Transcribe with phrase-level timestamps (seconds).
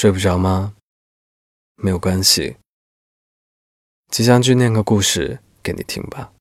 [0.00, 0.76] 睡不着吗？
[1.74, 2.54] 没有关系，
[4.12, 6.32] 吉祥君念个故事给你听吧。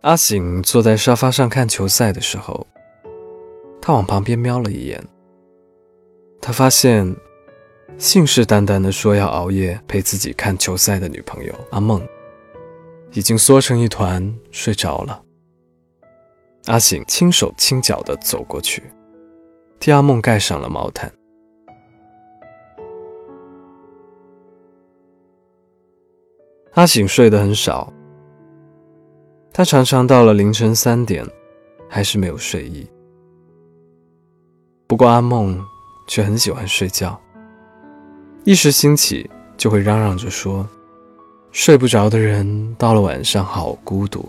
[0.00, 2.66] 阿醒坐在沙发上看球赛的时候，
[3.82, 5.06] 他往旁边瞄了一眼，
[6.40, 7.14] 他发现
[7.98, 12.02] 信誓旦旦的说要熬夜陪自己看球赛的女朋友阿梦，
[13.12, 15.22] 已经缩成一团睡着了。
[16.66, 18.84] 阿醒轻手轻脚地走过去，
[19.80, 21.12] 替阿梦盖上了毛毯。
[26.74, 27.92] 阿醒睡得很少，
[29.52, 31.26] 他常常到了凌晨三点，
[31.88, 32.86] 还是没有睡意。
[34.86, 35.60] 不过阿梦
[36.06, 37.20] 却很喜欢睡觉，
[38.44, 40.66] 一时兴起就会嚷嚷着说
[41.50, 44.28] ：“睡不着的人到了晚上好孤独，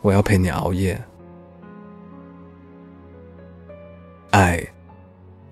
[0.00, 0.98] 我要陪你熬夜。”
[4.30, 4.64] 爱，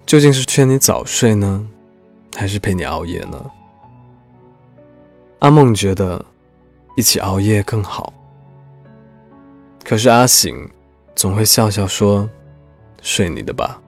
[0.06, 1.68] 究竟是劝你早睡呢，
[2.36, 3.50] 还是陪你熬夜呢？
[5.40, 6.24] 阿梦觉得
[6.96, 8.12] 一起熬夜更好，
[9.84, 10.68] 可是阿醒
[11.16, 12.28] 总会笑笑说
[13.02, 13.80] ：“睡你的吧。”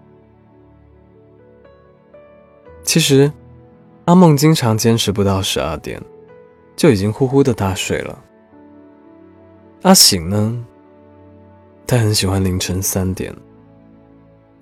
[2.83, 3.31] 其实，
[4.07, 6.03] 阿梦经常坚持不到十二点，
[6.75, 8.19] 就已经呼呼的大睡了。
[9.83, 10.65] 阿醒呢，
[11.87, 13.33] 他很喜欢凌晨三点。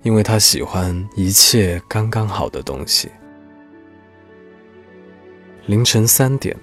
[0.01, 3.09] 因为他喜欢一切刚刚好的东西。
[5.65, 6.55] 凌晨三点，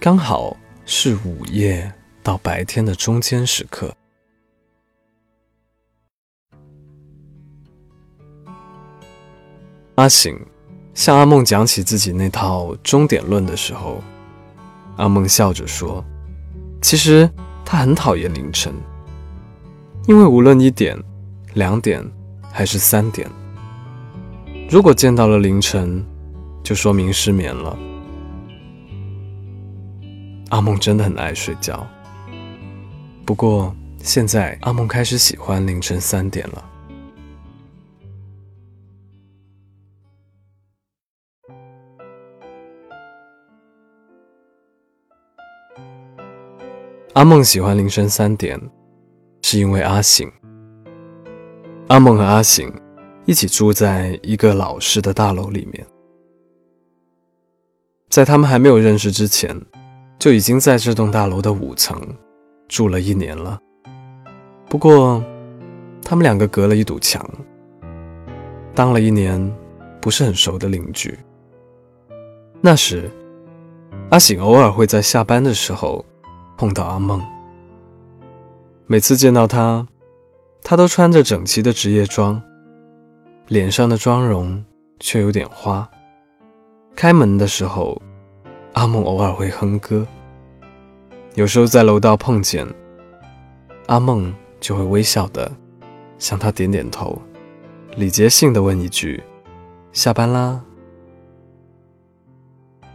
[0.00, 3.92] 刚好是午夜到白天的中间时刻。
[9.96, 10.38] 阿醒
[10.94, 14.00] 向阿梦讲起自己那套终点论的时候，
[14.96, 16.04] 阿梦笑着说
[16.80, 17.28] ：“其实
[17.64, 18.72] 他很讨厌凌晨，
[20.06, 20.96] 因为无论一点。”
[21.54, 22.04] 两点
[22.52, 23.28] 还是三点？
[24.70, 26.04] 如果见到了凌晨，
[26.62, 27.76] 就说明失眠了。
[30.50, 31.86] 阿梦真的很爱睡觉，
[33.24, 36.64] 不过现在阿梦开始喜欢凌晨三点了。
[47.14, 48.60] 阿梦喜欢凌晨三点，
[49.42, 50.30] 是因为阿醒。
[51.88, 52.70] 阿梦和阿醒
[53.24, 55.86] 一起住在一个老式的大楼里面，
[58.10, 59.58] 在他们还没有认识之前，
[60.18, 61.98] 就已经在这栋大楼的五层
[62.68, 63.58] 住了一年了。
[64.68, 65.24] 不过，
[66.02, 67.26] 他们两个隔了一堵墙，
[68.74, 69.40] 当了一年
[69.98, 71.18] 不是很熟的邻居。
[72.60, 73.10] 那时，
[74.10, 76.04] 阿醒偶尔会在下班的时候
[76.58, 77.18] 碰到阿梦，
[78.86, 79.86] 每次见到他。
[80.62, 82.40] 他都穿着整齐的职业装，
[83.46, 84.62] 脸上的妆容
[85.00, 85.88] 却有点花。
[86.94, 88.00] 开门的时候，
[88.74, 90.06] 阿梦偶尔会哼歌。
[91.34, 92.66] 有时候在楼道碰见，
[93.86, 95.50] 阿梦就会微笑的
[96.18, 97.20] 向他点点头，
[97.96, 99.22] 礼节性的问一句
[99.92, 100.60] ：“下班啦。”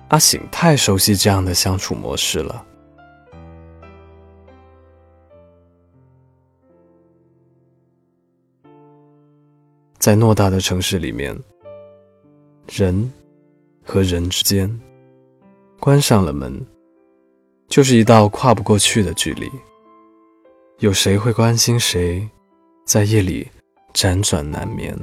[0.10, 2.64] 阿醒太熟悉这样的相处模式了。
[10.04, 11.34] 在偌大的城市里面，
[12.68, 13.10] 人
[13.86, 14.70] 和人之间
[15.80, 16.62] 关上了门，
[17.70, 19.50] 就是一道跨不过去的距离。
[20.80, 22.30] 有谁会关心谁，
[22.86, 23.48] 在夜里
[23.94, 24.94] 辗转难眠？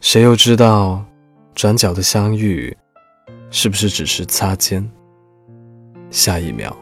[0.00, 1.02] 谁又知道
[1.54, 2.76] 转角的相遇
[3.50, 4.86] 是不是只是擦肩？
[6.10, 6.76] 下一秒，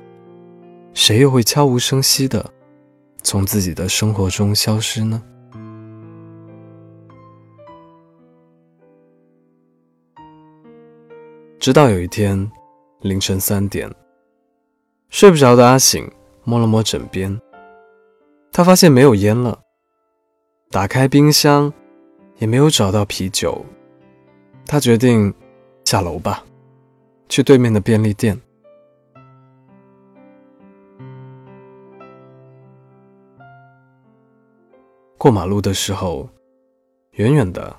[0.95, 2.45] 谁又会悄无声息的
[3.23, 5.23] 从自己的生活中消失呢？
[11.65, 12.53] 直到有一天，
[13.01, 13.91] 凌晨三点，
[15.09, 16.07] 睡不着的阿醒
[16.45, 17.41] 摸了摸枕边，
[18.53, 19.59] 他发现没有烟了。
[20.71, 21.73] 打开冰箱，
[22.37, 23.65] 也没有找到啤酒。
[24.67, 25.33] 他决定
[25.87, 26.45] 下楼吧，
[27.31, 28.39] 去对面的便利店。
[35.17, 36.29] 过马路的时候，
[37.13, 37.75] 远远的，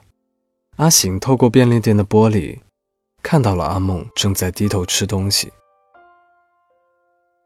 [0.78, 2.58] 阿醒透过便利店的玻璃。
[3.28, 5.52] 看到了阿梦正在低头吃东西，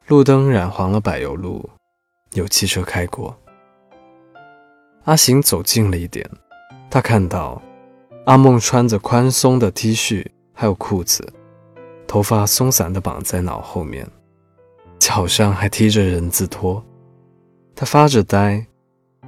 [0.07, 1.69] 路灯染黄了柏油路，
[2.33, 3.33] 有汽车开过。
[5.05, 6.29] 阿行走近了一点，
[6.91, 7.61] 他看到
[8.25, 11.25] 阿梦穿着宽松的 T 恤，还有裤子，
[12.05, 14.05] 头发松散的绑在脑后面，
[14.99, 16.83] 脚上还踢着人字拖。
[17.73, 18.67] 他发着呆，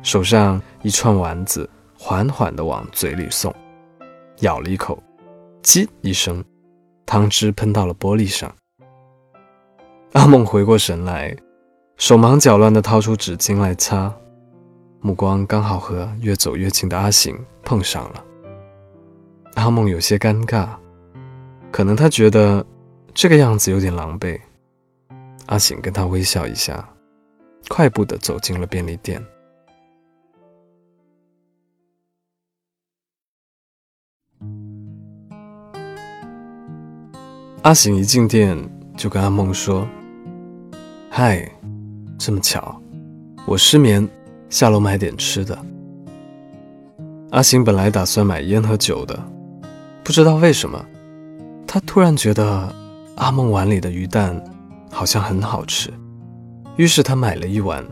[0.01, 3.55] 手上一串丸子缓缓地往嘴里送，
[4.39, 5.01] 咬了一口，
[5.63, 6.43] 叽一声，
[7.05, 8.51] 汤汁喷到了玻璃上。
[10.13, 11.35] 阿梦回过神来，
[11.97, 14.11] 手忙脚乱地掏出纸巾来擦，
[15.01, 18.25] 目光刚好和越走越近的阿醒碰上了。
[19.53, 20.69] 阿梦有些尴尬，
[21.71, 22.65] 可能他觉得
[23.13, 24.39] 这个样子有点狼狈。
[25.45, 26.89] 阿醒跟他微笑一下，
[27.69, 29.23] 快步地走进了便利店。
[37.63, 38.57] 阿醒一进店
[38.97, 39.87] 就跟阿梦说。
[41.11, 41.47] 嗨，
[42.17, 42.81] 这么巧，
[43.45, 44.07] 我失眠，
[44.49, 45.55] 下楼买点吃的。
[47.29, 49.17] 阿醒本来打算买烟和酒的，
[50.03, 50.83] 不知道为什么，
[51.67, 52.73] 他突然觉得
[53.17, 54.43] 阿梦碗里的鱼蛋
[54.89, 55.93] 好像很好吃，
[56.77, 57.85] 于是他买了一碗，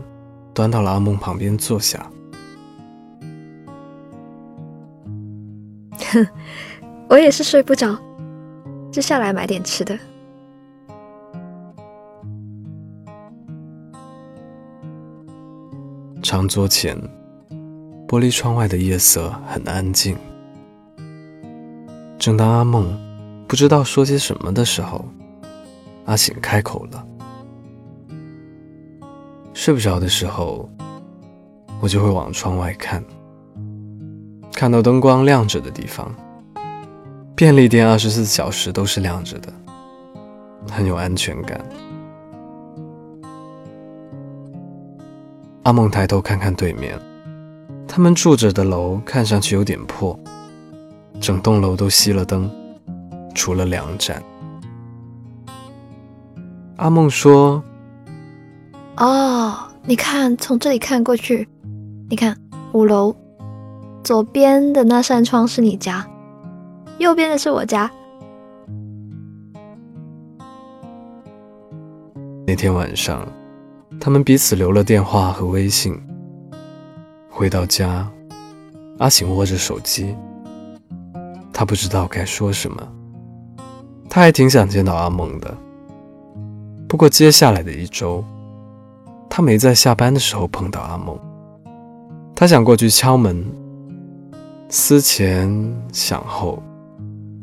[0.52, 2.04] 端到了阿梦旁边坐下。
[6.10, 6.26] 哼，
[7.08, 7.96] 我也是睡不着，
[8.90, 9.98] 就下来买点吃的。
[16.22, 16.96] 长桌前，
[18.06, 20.16] 玻璃窗外的夜色很安静。
[22.18, 22.86] 正当阿梦
[23.48, 25.04] 不知道说些什么的时候，
[26.04, 27.06] 阿醒开口了
[29.54, 30.68] ：“睡不着的时候，
[31.80, 33.02] 我就会往窗外看，
[34.52, 36.14] 看到灯光亮着的地方。
[37.40, 39.50] 便利店二十四小时都是亮着的，
[40.70, 41.58] 很有安全感。”
[45.64, 47.00] 阿梦抬头看看对面，
[47.88, 50.20] 他们住着的楼看上去有点破，
[51.18, 52.50] 整栋楼都熄了灯，
[53.34, 54.22] 除了两盏。
[56.76, 57.64] 阿梦说
[58.98, 59.56] ：“哦，
[59.86, 61.48] 你看，从这里看过去，
[62.10, 62.36] 你看
[62.72, 63.16] 五楼
[64.04, 66.06] 左边的那扇窗是你家，
[67.00, 67.90] 右边的是我家。”
[72.46, 73.26] 那天晚上。
[74.02, 75.94] 他们彼此留了电话和微信。
[77.28, 78.10] 回到家，
[78.98, 80.16] 阿醒握着手机，
[81.52, 82.82] 他不知道该说什么。
[84.08, 85.54] 他还挺想见到阿梦的，
[86.88, 88.24] 不过接下来的一周，
[89.28, 91.14] 他没在下班的时候碰到阿梦。
[92.34, 93.44] 他想过去敲门，
[94.70, 95.52] 思前
[95.92, 96.62] 想后，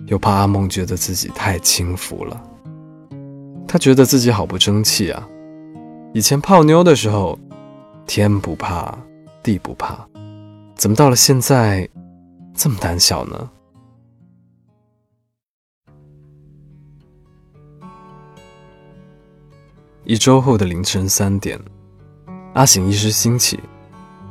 [0.08, 2.42] 又怕阿梦觉得自己太轻浮了。
[3.68, 5.28] 他觉得自己好不争气啊。
[6.14, 7.38] 以前泡妞的时候，
[8.08, 8.98] 天不怕
[9.44, 10.08] 地不怕，
[10.76, 11.88] 怎么到了现在
[12.56, 13.50] 这么胆小呢？
[20.06, 21.60] 一周后的凌晨三点，
[22.54, 23.60] 阿醒一时兴起，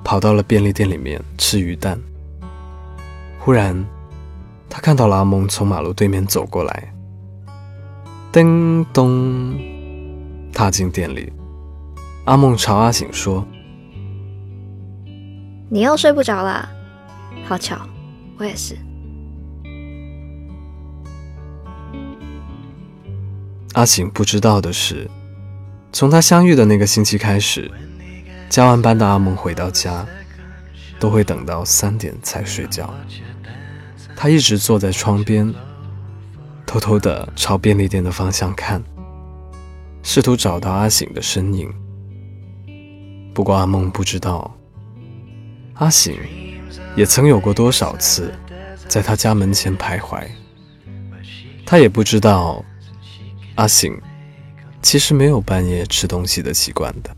[0.02, 2.00] 跑到了便利店里面吃鱼蛋。
[3.38, 3.86] 忽然，
[4.76, 6.92] 他看到了阿梦从马路对面走过来，
[8.30, 9.58] 叮咚，
[10.52, 11.32] 踏进店里。
[12.26, 13.42] 阿梦朝阿醒说
[15.70, 16.68] ：“你又睡不着啦？
[17.46, 17.88] 好巧，
[18.36, 18.76] 我也是。”
[23.72, 25.10] 阿醒不知道的是，
[25.90, 27.70] 从他相遇的那个星期开始，
[28.50, 30.04] 加完班的阿梦回到家，
[31.00, 32.92] 都会等到三点才睡觉。
[34.16, 35.54] 他一直坐在窗边，
[36.64, 38.82] 偷偷的朝便利店的方向看，
[40.02, 41.70] 试图找到阿醒的身影。
[43.34, 44.56] 不过阿梦不知道，
[45.74, 46.18] 阿醒
[46.96, 48.32] 也曾有过多少次
[48.88, 50.26] 在他家门前徘徊。
[51.66, 52.64] 他也不知道，
[53.56, 54.00] 阿醒
[54.80, 57.14] 其实没有半夜吃东西的习惯的。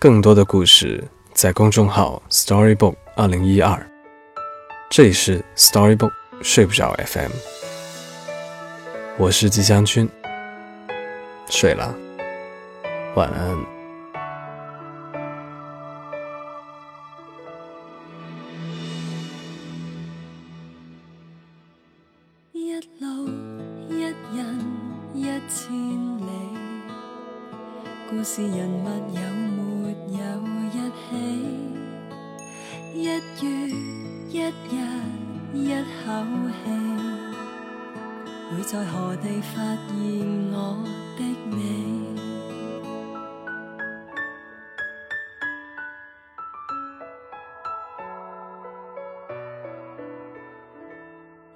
[0.00, 1.02] 更多的故事
[1.32, 3.84] 在公众号 Storybook 二零一二，
[4.88, 7.32] 这里是 Storybook 睡不着 FM，
[9.18, 10.08] 我是季湘君，
[11.50, 11.92] 睡了，
[13.16, 13.58] 晚安。
[22.52, 23.28] 一路
[23.88, 24.02] 一
[24.32, 24.60] 人
[25.12, 25.72] 一千
[26.18, 26.30] 里，
[28.08, 29.47] 故事人物有。
[36.08, 36.14] 口
[36.64, 36.64] 气。
[38.50, 39.92] 会在何地发现
[40.50, 40.82] 我
[41.18, 41.58] 的美？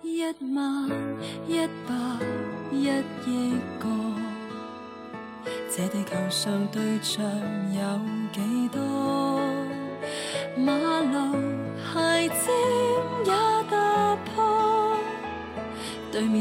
[0.03, 0.23] 一
[0.55, 0.57] 晚
[1.49, 1.91] 一百
[2.71, 2.85] 一
[3.25, 3.29] 亿
[3.81, 3.85] 个，
[5.75, 7.25] 这地球上对象
[7.73, 7.81] 有
[8.33, 8.79] 几多？
[10.59, 11.17] 马路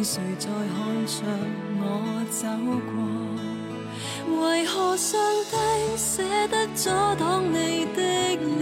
[0.04, 1.24] 谁在看着
[1.80, 1.86] 我
[2.32, 2.48] 走
[2.90, 4.42] 过？
[4.42, 5.20] 为何上
[5.52, 5.56] 帝
[5.96, 6.90] 舍得阻
[7.20, 8.02] 挡你的
[8.58, 8.60] 脸？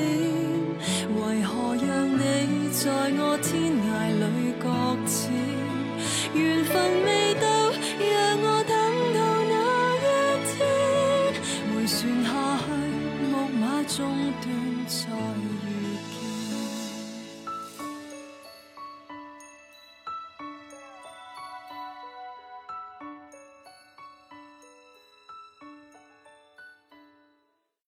[1.16, 3.88] 为何让你在我天涯
[4.20, 4.24] 里
[4.60, 4.66] 搁
[5.06, 5.32] 浅？
[6.34, 6.74] 缘分
[7.06, 7.29] 未。